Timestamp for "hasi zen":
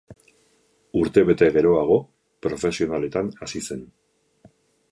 3.47-3.85